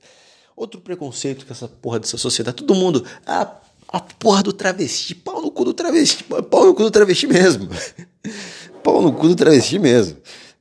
Outro 0.56 0.80
preconceito 0.80 1.46
com 1.46 1.52
essa 1.52 1.68
porra 1.68 2.00
dessa 2.00 2.18
sociedade. 2.18 2.56
Todo 2.56 2.74
mundo. 2.74 3.04
Ah, 3.24 3.60
a 3.88 4.00
porra 4.00 4.42
do 4.42 4.52
travesti. 4.52 5.14
Pau 5.14 5.40
no 5.40 5.52
cu 5.52 5.64
do 5.64 5.72
travesti. 5.72 6.24
Pau 6.24 6.66
no 6.66 6.74
cu 6.74 6.82
do 6.82 6.90
travesti 6.90 7.28
mesmo. 7.28 7.68
Pau 8.82 9.00
no 9.00 9.12
cu 9.12 9.28
do 9.28 9.36
travesti 9.36 9.78
mesmo. 9.78 10.16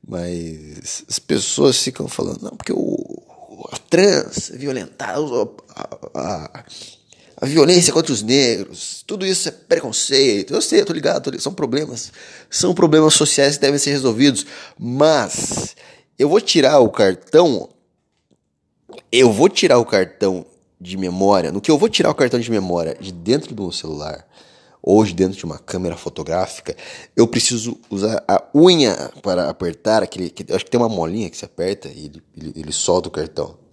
Mas 0.06 1.04
as 1.08 1.18
pessoas 1.18 1.82
ficam 1.82 2.06
falando, 2.06 2.42
não, 2.42 2.50
porque 2.50 2.72
o, 2.72 3.22
a 3.72 3.78
trans 3.78 4.50
é 4.50 4.56
violentar, 4.56 5.16
a, 5.16 5.98
a, 6.14 6.60
a, 6.60 6.64
violência 7.44 7.92
contra 7.92 8.12
os 8.12 8.22
negros, 8.22 9.04
tudo 9.06 9.26
isso 9.26 9.48
é 9.48 9.52
preconceito. 9.52 10.54
Eu 10.54 10.60
sei, 10.60 10.80
eu 10.80 10.86
tô 10.86 10.92
ligado, 10.92 11.30
tô, 11.30 11.38
são 11.40 11.52
problemas, 11.52 12.12
são 12.50 12.74
problemas 12.74 13.14
sociais 13.14 13.56
que 13.56 13.62
devem 13.62 13.78
ser 13.78 13.90
resolvidos, 13.90 14.46
mas 14.78 15.76
eu 16.18 16.28
vou 16.28 16.40
tirar 16.40 16.80
o 16.80 16.88
cartão, 16.88 17.68
eu 19.10 19.32
vou 19.32 19.48
tirar 19.48 19.78
o 19.78 19.84
cartão 19.84 20.46
de 20.80 20.96
memória, 20.96 21.50
no 21.50 21.60
que 21.60 21.70
eu 21.70 21.78
vou 21.78 21.88
tirar 21.88 22.10
o 22.10 22.14
cartão 22.14 22.38
de 22.38 22.50
memória 22.50 22.96
de 23.00 23.12
dentro 23.12 23.54
do 23.54 23.72
celular, 23.72 24.26
hoje 24.82 25.14
dentro 25.14 25.38
de 25.38 25.44
uma 25.44 25.58
câmera 25.58 25.96
fotográfica, 25.96 26.76
eu 27.16 27.26
preciso 27.26 27.78
usar 27.88 28.22
a 28.28 28.42
unha 28.54 29.10
para 29.22 29.48
apertar 29.48 30.02
aquele. 30.02 30.32
Acho 30.50 30.64
que 30.64 30.70
tem 30.70 30.78
uma 30.78 30.88
molinha 30.88 31.30
que 31.30 31.36
se 31.36 31.44
aperta 31.44 31.88
e 31.88 32.06
ele, 32.06 32.22
ele, 32.36 32.52
ele 32.56 32.72
solta 32.72 33.08
o 33.08 33.10
cartão. 33.10 33.63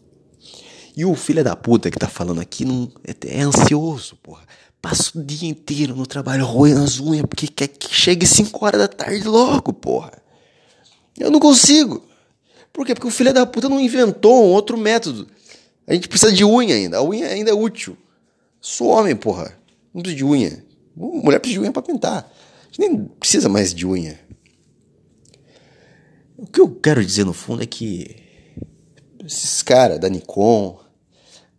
E 0.96 1.06
o 1.06 1.16
filho 1.16 1.44
da 1.44 1.56
puta 1.56 1.90
que 1.90 1.98
tá 1.98 2.08
falando 2.08 2.42
aqui 2.42 2.66
não, 2.66 2.92
é, 3.06 3.16
é 3.28 3.42
ansioso, 3.42 4.16
porra. 4.18 4.44
Passa 4.82 5.18
o 5.18 5.24
dia 5.24 5.48
inteiro 5.48 5.96
no 5.96 6.06
trabalho 6.08 6.46
roendo 6.46 6.84
as 6.84 7.00
unhas 7.00 7.26
porque 7.28 7.48
quer 7.48 7.68
que 7.68 7.94
chegue 7.94 8.26
5 8.26 8.66
horas 8.66 8.82
da 8.82 8.88
tarde 8.88 9.24
logo, 9.24 9.72
porra. 9.72 10.12
Eu 11.18 11.30
não 11.30 11.40
consigo. 11.40 12.04
Por 12.74 12.86
quê? 12.86 12.94
Porque 12.94 13.08
o 13.08 13.12
filho 13.12 13.34
da 13.34 13.46
puta 13.46 13.70
não 13.70 13.80
inventou 13.80 14.44
um 14.44 14.52
outro 14.52 14.78
método. 14.78 15.28
A 15.86 15.94
gente 15.94 16.08
precisa 16.08 16.32
de 16.32 16.44
unha 16.44 16.76
ainda. 16.76 16.98
A 16.98 17.04
unha 17.04 17.28
ainda 17.28 17.52
é 17.52 17.54
útil. 17.54 17.98
Sou 18.60 18.88
homem, 18.88 19.16
porra. 19.16 19.56
Não 19.94 20.02
preciso 20.02 20.18
de 20.18 20.26
unha. 20.26 20.66
Mulher 20.96 21.40
precisa 21.40 21.60
de 21.60 21.66
unha 21.66 21.72
para 21.72 21.82
pintar. 21.82 22.20
A 22.24 22.66
gente 22.68 22.80
nem 22.80 23.06
precisa 23.20 23.50
mais 23.50 23.74
de 23.74 23.86
unha. 23.86 24.20
O 26.38 26.48
que 26.48 26.60
eu 26.60 26.74
quero 26.74 27.06
dizer 27.06 27.26
no 27.26 27.34
fundo 27.34 27.62
é 27.62 27.68
que 27.68 28.16
esses 29.24 29.62
caras 29.62 30.00
da 30.00 30.10
Nikon, 30.10 30.80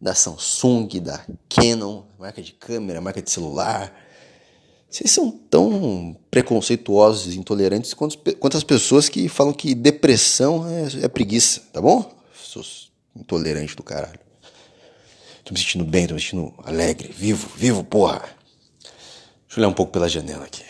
da 0.03 0.17
Samsung, 0.17 0.89
da 1.01 1.25
Canon, 1.49 2.03
marca 2.19 2.43
de 2.43 2.53
câmera, 2.53 3.01
marca 3.01 3.23
de 3.23 3.31
celular, 3.31 3.97
vocês 4.91 5.13
são 5.13 5.31
tão 5.31 6.17
preconceituosos 6.29 7.33
e 7.33 7.39
intolerantes 7.39 7.95
quanto, 7.95 8.19
quanto 8.35 8.57
as 8.57 8.65
pessoas 8.65 9.09
que 9.09 9.29
falam 9.29 9.53
que 9.53 9.77
depressão 9.77 10.69
é, 10.69 11.05
é 11.05 11.09
preguiça, 11.09 11.63
tá 11.73 11.81
bom? 11.81 12.13
Sou 12.35 12.63
intolerante 13.17 13.77
do 13.77 13.83
caralho. 13.85 14.19
Tô 15.45 15.55
me 15.55 15.59
sentindo 15.59 15.85
bem, 15.85 16.09
tô 16.09 16.15
me 16.15 16.21
sentindo 16.21 16.53
alegre, 16.65 17.11
vivo, 17.17 17.49
vivo, 17.57 17.85
porra. 17.85 18.23
Deixa 18.83 19.57
eu 19.57 19.59
olhar 19.61 19.69
um 19.69 19.73
pouco 19.73 19.93
pela 19.93 20.09
janela 20.09 20.45
aqui. 20.45 20.65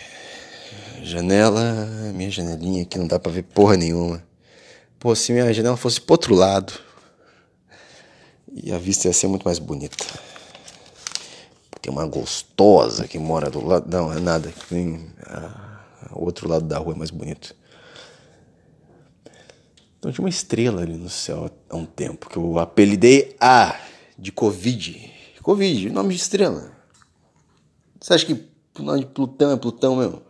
Janela, 1.02 1.86
minha 2.14 2.30
janelinha 2.30 2.82
aqui 2.82 2.98
não 2.98 3.08
dá 3.08 3.18
pra 3.18 3.32
ver 3.32 3.42
porra 3.42 3.76
nenhuma. 3.76 4.22
Pô, 5.00 5.16
se 5.16 5.32
minha 5.32 5.52
janela 5.52 5.76
fosse 5.76 6.00
pro 6.00 6.14
outro 6.14 6.34
lado, 6.34 6.72
e 8.54 8.72
a 8.72 8.78
vista 8.78 9.08
ia 9.08 9.12
ser 9.12 9.26
muito 9.28 9.44
mais 9.44 9.58
bonita. 9.58 10.04
Tem 11.80 11.92
uma 11.92 12.06
gostosa 12.06 13.08
que 13.08 13.18
mora 13.18 13.50
do 13.50 13.64
lado. 13.64 13.90
Não, 13.90 14.12
é 14.12 14.20
nada. 14.20 14.52
Tem 14.68 15.10
o 16.12 16.24
outro 16.24 16.48
lado 16.48 16.66
da 16.66 16.78
rua 16.78 16.94
é 16.94 16.96
mais 16.96 17.10
bonito. 17.10 17.54
Então 19.98 20.10
tinha 20.12 20.24
uma 20.24 20.28
estrela 20.28 20.82
ali 20.82 20.96
no 20.96 21.08
céu 21.08 21.50
há 21.70 21.76
um 21.76 21.86
tempo 21.86 22.28
que 22.28 22.36
eu 22.36 22.58
apelidei 22.58 23.36
A 23.40 23.78
de 24.18 24.32
Covid. 24.32 25.12
Covid, 25.42 25.90
nome 25.90 26.14
de 26.14 26.20
estrela. 26.20 26.72
Você 28.00 28.14
acha 28.14 28.26
que 28.26 28.32
o 28.78 28.82
nome 28.82 29.00
de 29.00 29.06
Plutão 29.06 29.52
é 29.52 29.56
Plutão 29.56 29.96
mesmo. 29.96 30.22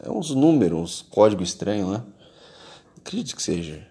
É 0.00 0.10
uns 0.10 0.30
números, 0.30 0.80
uns 0.80 1.02
códigos 1.02 1.48
estranhos, 1.48 1.90
né? 1.90 2.02
Acredito 2.96 3.34
que 3.34 3.42
seja. 3.42 3.86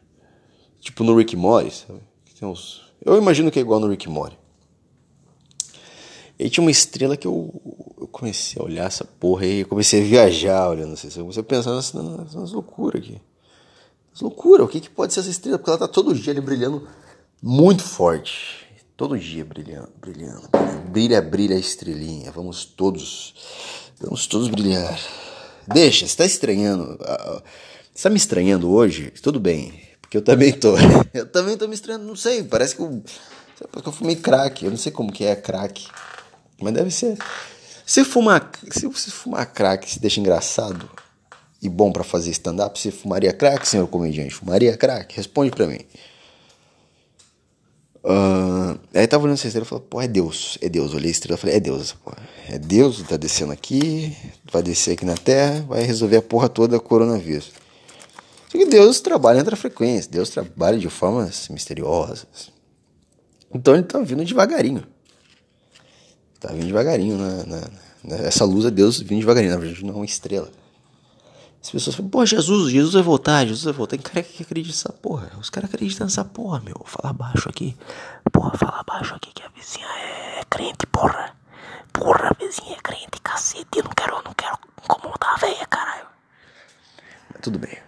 Tipo 0.80 1.04
no 1.04 1.16
Rick 1.16 1.36
Mori, 1.36 1.72
sabe? 1.72 2.00
Tem 2.40 2.48
uns... 2.48 2.87
Eu 3.04 3.18
imagino 3.18 3.52
que 3.52 3.60
é 3.60 3.62
igual 3.62 3.80
no 3.80 3.88
Rick 3.88 4.10
Mori. 4.10 4.38
E 6.40 6.50
tinha 6.50 6.64
uma 6.64 6.72
estrela 6.72 7.18
que 7.18 7.26
eu, 7.26 7.52
eu 8.00 8.08
comecei 8.08 8.62
a 8.62 8.66
olhar 8.66 8.86
essa 8.86 9.04
porra 9.04 9.44
aí, 9.44 9.66
comecei 9.66 10.02
a 10.02 10.06
viajar 10.06 10.70
olhando 10.70 10.94
assim. 10.94 11.08
Eu 11.08 11.24
comecei 11.24 11.42
a 11.42 11.46
pensar 11.46 11.72
nas, 11.72 11.94
nas, 11.94 12.36
nas 12.36 12.52
loucuras 12.52 13.02
aqui. 13.02 13.20
Nas 14.12 14.22
loucuras, 14.22 14.66
o 14.66 14.70
que, 14.70 14.82
que 14.82 14.90
pode 14.90 15.14
ser 15.14 15.22
essa 15.22 15.30
estrela? 15.30 15.58
Porque 15.58 15.70
ela 15.70 15.80
tá 15.80 15.88
todo 15.88 16.14
dia 16.14 16.32
ali 16.32 16.42
brilhando 16.42 16.88
muito 17.42 17.84
forte. 17.84 18.68
Todo 18.96 19.18
dia 19.18 19.46
brilhando, 19.46 19.90
brilhando. 20.00 20.50
Brilha, 20.90 21.22
brilha 21.22 21.56
a 21.56 21.60
estrelinha. 21.60 22.32
Vamos 22.32 22.66
todos 22.66 23.34
Vamos 24.00 24.28
todos 24.28 24.48
brilhar. 24.48 25.00
Deixa, 25.68 26.02
você 26.02 26.06
está 26.06 26.26
estranhando. 26.26 27.00
Está 27.94 28.12
me 28.12 28.18
estranhando 28.18 28.72
hoje? 28.72 29.12
Tudo 29.24 29.40
bem, 29.40 29.74
porque 30.08 30.18
eu 30.18 30.22
também 30.22 30.54
tô. 30.54 30.74
Eu 31.14 31.26
também 31.26 31.58
tô 31.58 31.68
me 31.68 31.76
estranhando, 31.76 32.06
não 32.06 32.16
sei, 32.16 32.42
parece 32.42 32.76
que 32.76 32.82
eu. 32.82 33.04
Porque 33.72 33.90
eu 33.90 33.92
fumei 33.92 34.16
crack, 34.16 34.64
eu 34.64 34.70
não 34.70 34.78
sei 34.78 34.92
como 34.92 35.12
que 35.12 35.26
é 35.26 35.36
crack. 35.36 35.88
Mas 36.62 36.74
deve 36.74 36.92
ser. 36.92 37.18
Se 37.86 38.06
fumar, 38.06 38.52
se 38.72 38.88
você 38.88 39.10
fumar 39.10 39.52
crack 39.52 39.90
se 39.90 40.00
deixa 40.00 40.20
engraçado 40.20 40.90
e 41.62 41.68
bom 41.68 41.92
para 41.92 42.04
fazer 42.04 42.30
stand-up, 42.32 42.80
você 42.80 42.92
fumaria 42.92 43.34
crack, 43.34 43.68
senhor 43.68 43.88
comediante? 43.88 44.34
Fumaria 44.34 44.78
crack? 44.78 45.16
Responde 45.16 45.52
para 45.52 45.68
mim. 45.68 45.80
Uh, 48.04 48.80
aí 48.94 49.08
tava 49.08 49.24
olhando 49.24 49.38
essa 49.38 49.48
estrela 49.48 49.66
e 49.66 49.70
falei, 49.70 49.84
pô, 49.90 50.02
é 50.02 50.08
Deus, 50.08 50.58
é 50.62 50.70
Deus. 50.70 50.94
Olhei 50.94 51.10
a 51.10 51.12
estrela 51.12 51.38
e 51.38 51.42
falei, 51.42 51.56
é 51.56 51.60
Deus, 51.60 51.94
pô. 51.94 52.14
É 52.48 52.58
Deus, 52.58 53.02
tá 53.02 53.18
descendo 53.18 53.52
aqui, 53.52 54.16
vai 54.52 54.62
descer 54.62 54.94
aqui 54.94 55.04
na 55.04 55.16
Terra, 55.16 55.66
vai 55.68 55.82
resolver 55.82 56.18
a 56.18 56.22
porra 56.22 56.48
toda 56.48 56.78
da 56.78 56.80
coronavírus. 56.80 57.52
Só 58.50 58.58
que 58.58 58.66
Deus 58.66 59.00
trabalha 59.00 59.40
entre 59.40 59.54
a 59.54 59.58
frequência, 59.58 60.12
Deus 60.12 60.30
trabalha 60.30 60.78
de 60.78 60.90
formas 60.90 61.50
misteriosas. 61.50 62.52
Então 63.54 63.74
ele 63.74 63.84
tá 63.84 64.00
vindo 64.00 64.24
devagarinho. 64.24 64.86
Tá 66.40 66.50
vindo 66.54 66.68
devagarinho 66.68 67.18
na, 67.18 67.44
na, 67.44 67.70
na 68.04 68.16
essa 68.18 68.46
luz 68.46 68.66
é 68.66 68.72
Deus 68.72 69.00
vindo 69.00 69.20
devagarinho, 69.20 69.52
na 69.52 69.60
verdade 69.60 69.84
não 69.84 69.94
é 69.94 69.98
uma 69.98 70.06
estrela. 70.06 70.50
As 71.62 71.72
pessoas 71.72 71.96
falam, 71.98 72.10
pô, 72.10 72.26
Jesus, 72.26 72.72
Jesus 72.72 72.94
vai 72.94 73.04
voltar, 73.04 73.46
Jesus 73.46 73.66
vai 73.66 73.74
voltar. 73.74 73.98
Tem 73.98 74.00
cara 74.00 74.24
que 74.24 74.44
acredita 74.44 74.74
nessa 74.74 74.94
porra. 74.94 75.32
Os 75.38 75.50
caras 75.50 75.70
acreditam 75.70 76.06
nessa 76.06 76.24
porra, 76.24 76.62
meu. 76.62 76.82
Fala 76.86 77.12
baixo 77.12 77.50
aqui. 77.50 77.76
Porra, 78.32 78.58
fala 78.58 78.84
baixo 78.88 79.14
aqui 79.16 79.34
que 79.34 79.44
a 79.44 79.50
vizinha 79.50 79.86
é 80.40 80.46
crente, 80.50 80.88
porra. 80.88 81.36
Porra, 81.92 82.30
a 82.30 82.34
vizinha 82.42 82.74
é 82.74 82.82
crente, 82.82 83.20
cacete. 83.22 83.68
Eu 83.76 83.84
não 83.84 83.92
quero, 83.92 84.22
não 84.24 84.34
quero 84.34 84.58
incomodar 84.82 85.34
a 85.34 85.38
velha, 85.38 85.66
caralho. 85.66 86.08
Mas 87.34 87.42
tudo 87.42 87.60
bem. 87.60 87.87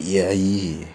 E 0.00 0.20
aí. 0.20 0.88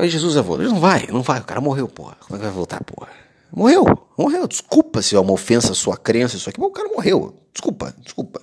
Jesus 0.00 0.34
vai 0.34 0.42
voltar. 0.42 0.64
Não 0.64 0.80
vai, 0.80 1.06
não 1.08 1.22
vai. 1.22 1.40
O 1.40 1.44
cara 1.44 1.60
morreu, 1.60 1.88
porra. 1.88 2.16
Como 2.20 2.36
é 2.36 2.38
que 2.38 2.44
vai 2.44 2.54
voltar, 2.54 2.82
porra? 2.84 3.08
Morreu, 3.54 3.84
morreu. 4.16 4.48
Desculpa 4.48 5.02
se 5.02 5.14
é 5.14 5.20
uma 5.20 5.32
ofensa 5.32 5.72
à 5.72 5.74
sua 5.74 5.96
crença, 5.96 6.36
isso 6.36 6.48
aqui, 6.48 6.58
mas 6.58 6.70
o 6.70 6.72
cara 6.72 6.88
morreu. 6.88 7.38
Desculpa, 7.52 7.94
desculpa 7.98 8.40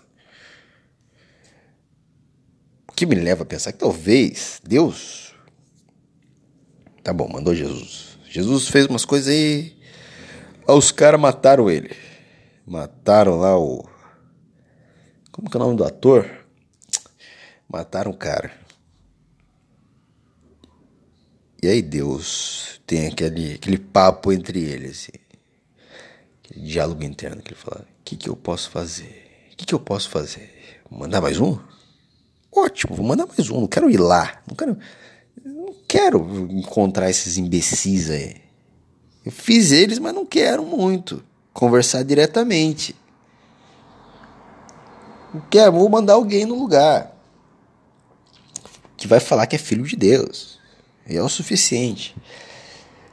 que 2.99 3.05
me 3.05 3.15
leva 3.15 3.43
a 3.43 3.45
pensar 3.45 3.71
que 3.71 3.77
talvez 3.77 4.59
Deus. 4.61 5.33
Tá 7.01 7.13
bom, 7.13 7.29
mandou 7.31 7.55
Jesus. 7.55 8.19
Jesus 8.29 8.67
fez 8.67 8.87
umas 8.87 9.05
coisas 9.05 9.29
aí. 9.29 9.79
Os 10.67 10.91
caras 10.91 11.17
mataram 11.17 11.69
ele. 11.69 11.95
Mataram 12.67 13.37
lá 13.37 13.57
o. 13.57 13.87
Como 15.31 15.49
que 15.49 15.55
é 15.55 15.59
o 15.61 15.63
nome 15.63 15.77
do 15.77 15.85
ator? 15.85 16.29
Mataram 17.69 18.11
o 18.11 18.17
cara. 18.17 18.51
E 21.61 21.67
aí 21.67 21.81
Deus 21.81 22.79
tem 22.87 23.07
aquele, 23.07 23.55
aquele 23.55 23.77
papo 23.77 24.31
entre 24.31 24.59
eles. 24.59 24.91
Assim. 24.91 25.19
Aquele 26.43 26.65
diálogo 26.65 27.03
interno 27.03 27.41
que 27.41 27.49
ele 27.53 27.59
fala: 27.59 27.81
O 27.81 28.03
que, 28.03 28.15
que 28.15 28.29
eu 28.29 28.35
posso 28.35 28.69
fazer? 28.69 29.49
O 29.53 29.57
que, 29.57 29.65
que 29.65 29.75
eu 29.75 29.79
posso 29.79 30.09
fazer? 30.09 30.81
Mandar 30.89 31.21
mais 31.21 31.39
um? 31.39 31.59
Ótimo, 32.51 32.95
vou 32.95 33.05
mandar 33.05 33.27
mais 33.27 33.49
um. 33.49 33.61
Não 33.61 33.67
quero 33.67 33.89
ir 33.89 33.97
lá. 33.97 34.41
Não 34.47 34.55
quero, 34.55 34.77
não 35.43 35.75
quero 35.87 36.47
encontrar 36.51 37.09
esses 37.09 37.37
imbecis 37.37 38.09
aí. 38.09 38.37
Eu 39.25 39.31
fiz 39.31 39.71
eles, 39.71 39.99
mas 39.99 40.13
não 40.13 40.25
quero 40.25 40.65
muito 40.65 41.23
conversar 41.53 42.03
diretamente. 42.03 42.95
Não 45.33 45.41
quero, 45.49 45.73
vou 45.73 45.89
mandar 45.89 46.13
alguém 46.13 46.45
no 46.45 46.55
lugar 46.57 47.15
que 48.97 49.07
vai 49.07 49.19
falar 49.19 49.45
que 49.45 49.55
é 49.55 49.59
filho 49.59 49.83
de 49.83 49.95
Deus. 49.95 50.58
E 51.09 51.17
é 51.17 51.23
o 51.23 51.29
suficiente. 51.29 52.15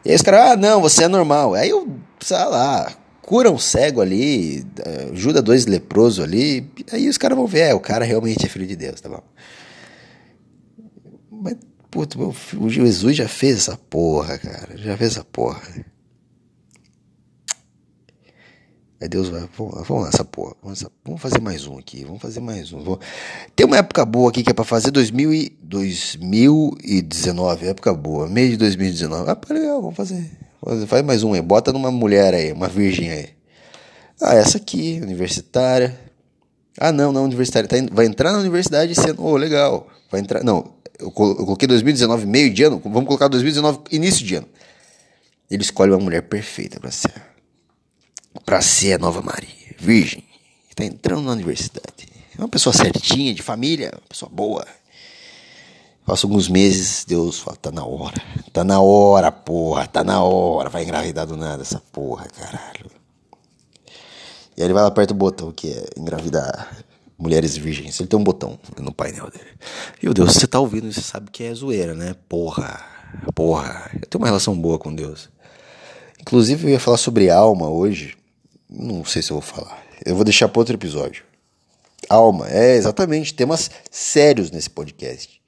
E 0.04 0.10
aí 0.10 0.14
os 0.16 0.22
caras, 0.22 0.52
ah, 0.52 0.56
não, 0.56 0.80
você 0.80 1.04
é 1.04 1.08
normal. 1.08 1.54
Aí 1.54 1.70
eu, 1.70 1.88
sei 2.20 2.36
lá, 2.36 2.92
cura 3.22 3.50
um 3.50 3.58
cego 3.58 4.00
ali, 4.00 4.64
ajuda 5.12 5.42
dois 5.42 5.66
leprosos 5.66 6.24
ali. 6.24 6.70
Aí 6.92 7.08
os 7.08 7.18
caras 7.18 7.36
vão 7.36 7.46
ver, 7.46 7.70
é, 7.70 7.74
o 7.74 7.80
cara 7.80 8.04
realmente 8.04 8.46
é 8.46 8.48
filho 8.48 8.66
de 8.66 8.76
Deus, 8.76 9.00
tá 9.00 9.08
bom? 9.08 9.22
Mas, 11.30 11.56
puto, 11.90 12.18
meu, 12.18 12.34
o 12.60 12.70
Jesus 12.70 13.16
já 13.16 13.28
fez 13.28 13.56
essa 13.56 13.76
porra, 13.76 14.38
cara. 14.38 14.76
Já 14.76 14.96
fez 14.96 15.12
essa 15.12 15.24
porra. 15.24 15.60
Aí 18.98 19.08
Deus 19.08 19.28
vai, 19.28 19.46
vamos, 19.56 19.86
vamos 19.86 20.08
essa 20.08 20.24
porra, 20.24 20.54
vamos, 20.62 21.20
fazer 21.20 21.38
mais 21.38 21.66
um 21.66 21.78
aqui, 21.78 22.02
vamos 22.02 22.22
fazer 22.22 22.40
mais 22.40 22.72
um. 22.72 22.82
Vamos... 22.82 23.00
Tem 23.54 23.66
uma 23.66 23.76
época 23.76 24.06
boa 24.06 24.30
aqui 24.30 24.42
que 24.42 24.50
é 24.50 24.54
pra 24.54 24.64
fazer 24.64 24.90
2000 24.90 25.34
e, 25.34 25.52
2019, 25.60 27.66
época 27.66 27.92
boa, 27.92 28.26
mês 28.26 28.52
de 28.52 28.56
2019. 28.56 29.30
Ah, 29.30 29.38
legal, 29.50 29.82
vamos 29.82 29.96
fazer. 29.96 30.30
Faz 30.86 31.04
mais 31.04 31.22
um 31.22 31.34
aí, 31.34 31.42
bota 31.42 31.74
numa 31.74 31.90
mulher 31.90 32.32
aí, 32.32 32.52
uma 32.52 32.68
virgem 32.68 33.10
aí. 33.10 33.28
Ah, 34.20 34.34
essa 34.34 34.56
aqui, 34.56 34.98
universitária. 35.02 35.94
Ah, 36.80 36.90
não, 36.90 37.12
não, 37.12 37.24
universitária. 37.24 37.68
Tá, 37.68 37.76
vai 37.92 38.06
entrar 38.06 38.32
na 38.32 38.38
universidade 38.38 38.94
sendo. 38.94 39.22
Oh, 39.22 39.36
legal. 39.36 39.88
Vai 40.10 40.22
entrar. 40.22 40.42
Não, 40.42 40.72
eu 40.98 41.10
coloquei 41.10 41.68
2019 41.68 42.24
meio 42.24 42.52
de 42.52 42.62
ano, 42.62 42.80
vamos 42.82 43.06
colocar 43.06 43.28
2019 43.28 43.80
início 43.92 44.24
de 44.24 44.36
ano. 44.36 44.48
Ele 45.50 45.62
escolhe 45.62 45.92
uma 45.92 46.00
mulher 46.00 46.22
perfeita 46.22 46.80
para 46.80 46.90
ser 46.90 47.12
para 48.44 48.60
ser 48.60 48.94
a 48.94 48.98
nova 48.98 49.22
Maria, 49.22 49.74
virgem, 49.78 50.24
está 50.68 50.84
entrando 50.84 51.22
na 51.22 51.32
universidade. 51.32 52.08
É 52.36 52.42
uma 52.42 52.48
pessoa 52.48 52.72
certinha, 52.72 53.32
de 53.32 53.42
família, 53.42 53.90
uma 53.94 54.08
pessoa 54.08 54.30
boa. 54.30 54.66
Passa 56.04 56.26
alguns 56.26 56.48
meses, 56.48 57.04
Deus 57.04 57.40
fala, 57.40 57.56
tá 57.56 57.72
na 57.72 57.84
hora. 57.84 58.22
Tá 58.52 58.62
na 58.62 58.80
hora, 58.80 59.32
porra, 59.32 59.86
tá 59.86 60.04
na 60.04 60.22
hora. 60.22 60.68
Vai 60.68 60.84
engravidar 60.84 61.26
do 61.26 61.36
nada 61.36 61.62
essa 61.62 61.80
porra, 61.90 62.26
caralho. 62.28 62.90
E 64.56 64.62
aí 64.62 64.66
ele 64.66 64.72
vai 64.72 64.82
lá 64.82 64.90
perto 64.90 65.08
do 65.08 65.14
botão 65.16 65.50
que 65.50 65.68
é 65.68 65.86
engravidar 65.96 66.76
mulheres 67.18 67.56
virgens. 67.56 67.98
Ele 67.98 68.08
tem 68.08 68.18
um 68.18 68.24
botão 68.24 68.58
no 68.78 68.92
painel 68.92 69.30
dele. 69.30 69.50
Meu 70.02 70.14
Deus, 70.14 70.34
você 70.34 70.46
tá 70.46 70.60
ouvindo, 70.60 70.92
você 70.92 71.00
sabe 71.00 71.30
que 71.30 71.42
é 71.42 71.52
zoeira, 71.52 71.94
né? 71.94 72.14
Porra, 72.28 72.84
porra. 73.34 73.90
Eu 73.94 74.06
tenho 74.08 74.22
uma 74.22 74.28
relação 74.28 74.56
boa 74.56 74.78
com 74.78 74.94
Deus. 74.94 75.28
Inclusive 76.20 76.66
eu 76.66 76.70
ia 76.70 76.80
falar 76.80 76.98
sobre 76.98 77.30
alma 77.30 77.68
hoje. 77.68 78.16
Não 78.68 79.04
sei 79.04 79.22
se 79.22 79.30
eu 79.30 79.40
vou 79.40 79.42
falar. 79.42 79.84
Eu 80.04 80.14
vou 80.14 80.24
deixar 80.24 80.48
para 80.48 80.60
outro 80.60 80.74
episódio. 80.74 81.24
Alma, 82.08 82.48
é 82.48 82.76
exatamente 82.76 83.34
temas 83.34 83.70
sérios 83.90 84.50
nesse 84.50 84.68
podcast. 84.68 85.40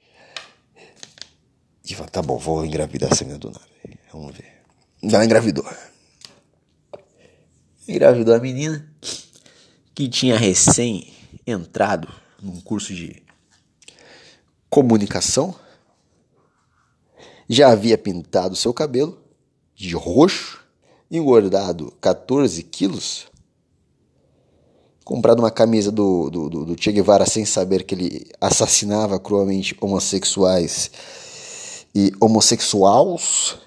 E 1.87 1.95
fala, 1.95 2.09
tá 2.09 2.21
bom, 2.21 2.37
vou 2.37 2.65
engravidar 2.65 3.11
essa 3.11 3.23
menina 3.23 3.39
do 3.39 3.51
nada. 3.51 3.65
Vamos 4.11 4.35
ver. 4.35 4.61
Ela 5.01 5.25
engravidou. 5.25 5.65
Engravidou 7.87 8.35
a 8.35 8.39
menina 8.39 8.87
que 9.95 10.07
tinha 10.07 10.37
recém 10.37 11.13
entrado 11.45 12.07
num 12.41 12.61
curso 12.61 12.93
de 12.93 13.23
comunicação. 14.69 15.55
Já 17.49 17.71
havia 17.71 17.97
pintado 17.97 18.55
seu 18.55 18.73
cabelo 18.73 19.19
de 19.75 19.95
roxo 19.95 20.58
engordado 21.11 21.93
14 21.99 22.61
quilos, 22.63 23.27
comprado 25.03 25.39
uma 25.39 25.49
camisa 25.49 25.91
do, 25.91 26.29
do, 26.29 26.49
do, 26.49 26.81
Che 26.81 26.91
Guevara 26.91 27.25
sem 27.25 27.45
saber 27.45 27.83
que 27.83 27.95
ele 27.95 28.27
assassinava 28.39 29.19
cruelmente 29.19 29.75
homossexuais 29.81 30.91
e 31.95 32.13
homossexuais. 32.19 33.57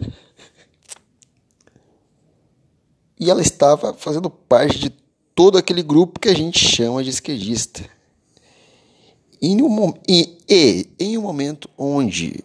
E 3.18 3.30
ela 3.30 3.40
estava 3.40 3.94
fazendo 3.94 4.30
parte 4.30 4.78
de 4.78 4.90
todo 5.34 5.58
aquele 5.58 5.82
grupo 5.82 6.20
que 6.20 6.28
a 6.28 6.34
gente 6.34 6.58
chama 6.58 7.02
de 7.02 7.10
esquerdista. 7.10 7.88
Em 9.40 9.60
um, 9.60 9.92
e, 10.08 10.38
e 10.48 10.88
em 10.98 11.18
um 11.18 11.22
momento 11.22 11.68
onde 11.76 12.44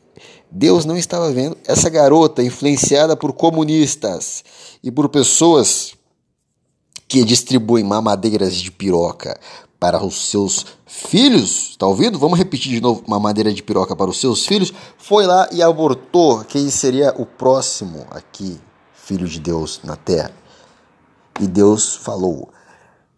Deus 0.49 0.85
não 0.85 0.97
estava 0.97 1.31
vendo 1.31 1.57
essa 1.65 1.89
garota 1.89 2.43
influenciada 2.43 3.15
por 3.15 3.33
comunistas 3.33 4.43
e 4.83 4.91
por 4.91 5.09
pessoas 5.09 5.93
que 7.07 7.23
distribuem 7.23 7.83
mamadeiras 7.83 8.55
de 8.55 8.71
piroca 8.71 9.39
para 9.79 10.03
os 10.03 10.29
seus 10.29 10.65
filhos. 10.85 11.69
Está 11.71 11.85
ouvindo? 11.85 12.19
Vamos 12.19 12.37
repetir 12.37 12.71
de 12.71 12.81
novo: 12.81 13.03
mamadeira 13.07 13.53
de 13.53 13.63
piroca 13.63 13.95
para 13.95 14.09
os 14.09 14.19
seus 14.19 14.45
filhos. 14.45 14.73
Foi 14.97 15.25
lá 15.25 15.47
e 15.51 15.61
abortou 15.61 16.43
quem 16.43 16.69
seria 16.69 17.13
o 17.17 17.25
próximo 17.25 18.05
aqui, 18.09 18.59
filho 18.93 19.27
de 19.27 19.39
Deus 19.39 19.79
na 19.83 19.95
terra. 19.95 20.31
E 21.39 21.47
Deus 21.47 21.95
falou: 21.95 22.49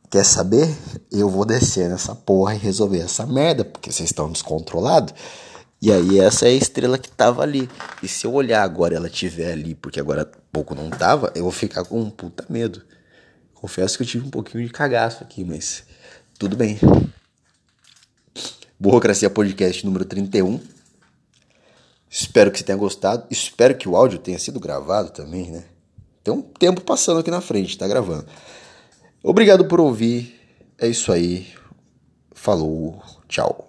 Quer 0.09 0.25
saber? 0.25 0.75
Eu 1.11 1.29
vou 1.29 1.45
descer 1.45 1.89
nessa 1.89 2.13
porra 2.13 2.55
e 2.55 2.57
resolver 2.57 2.99
essa 2.99 3.25
merda, 3.25 3.63
porque 3.63 3.91
vocês 3.91 4.09
estão 4.09 4.31
descontrolados. 4.31 5.13
E 5.81 5.91
aí 5.91 6.19
essa 6.19 6.45
é 6.45 6.49
a 6.49 6.53
estrela 6.53 6.97
que 6.97 7.09
tava 7.09 7.41
ali. 7.41 7.69
E 8.03 8.07
se 8.07 8.25
eu 8.25 8.33
olhar 8.33 8.63
agora 8.63 8.95
ela 8.95 9.09
tiver 9.09 9.53
ali, 9.53 9.75
porque 9.75 9.99
agora 9.99 10.29
pouco 10.51 10.75
não 10.75 10.89
tava, 10.89 11.31
eu 11.35 11.43
vou 11.43 11.51
ficar 11.51 11.85
com 11.85 12.01
um 12.01 12.09
puta 12.09 12.45
medo. 12.49 12.83
Confesso 13.53 13.97
que 13.97 14.03
eu 14.03 14.07
tive 14.07 14.27
um 14.27 14.29
pouquinho 14.29 14.65
de 14.65 14.71
cagaço 14.71 15.23
aqui, 15.23 15.43
mas 15.43 15.83
tudo 16.37 16.55
bem. 16.55 16.79
Burocracia 18.79 19.29
Podcast 19.29 19.85
número 19.85 20.05
31. 20.05 20.59
Espero 22.09 22.51
que 22.51 22.57
você 22.57 22.63
tenha 22.63 22.77
gostado. 22.77 23.25
Espero 23.29 23.75
que 23.75 23.87
o 23.87 23.95
áudio 23.95 24.19
tenha 24.19 24.39
sido 24.39 24.59
gravado 24.59 25.11
também, 25.11 25.51
né? 25.51 25.65
Tem 26.23 26.33
um 26.33 26.41
tempo 26.41 26.81
passando 26.81 27.19
aqui 27.19 27.29
na 27.29 27.41
frente, 27.41 27.77
tá 27.77 27.87
gravando. 27.87 28.25
Obrigado 29.21 29.65
por 29.65 29.79
ouvir. 29.79 30.39
É 30.77 30.87
isso 30.87 31.11
aí. 31.11 31.47
Falou. 32.33 33.03
Tchau. 33.27 33.68